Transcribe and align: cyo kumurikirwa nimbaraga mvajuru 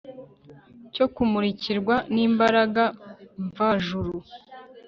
cyo 0.93 1.05
kumurikirwa 1.13 1.95
nimbaraga 2.13 2.83
mvajuru 3.45 4.13